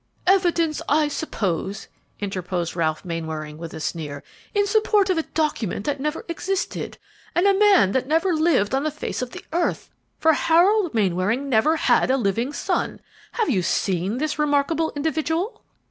"Evidence, 0.25 0.81
I 0.89 1.07
suppose," 1.09 1.87
interposed 2.19 2.75
Ralph 2.75 3.05
Mainwaring, 3.05 3.59
with 3.59 3.71
a 3.75 3.79
sneer, 3.79 4.23
"in 4.51 4.65
support 4.65 5.11
of 5.11 5.19
a 5.19 5.21
document 5.21 5.85
that 5.85 5.99
never 5.99 6.25
existed, 6.27 6.97
and 7.35 7.45
a 7.45 7.53
man 7.53 7.91
that 7.91 8.07
never 8.07 8.33
lived 8.33 8.73
on 8.73 8.83
the 8.83 8.89
face 8.89 9.21
of 9.21 9.29
the 9.29 9.45
earth; 9.53 9.91
for 10.17 10.33
Harold 10.33 10.95
Mainwaring 10.95 11.49
never 11.49 11.75
had 11.75 12.09
a 12.09 12.17
living 12.17 12.51
son. 12.51 12.99
Have 13.33 13.51
you 13.51 13.61
seen 13.61 14.17
this 14.17 14.39
remarkable 14.39 14.91
individual?" 14.95 15.63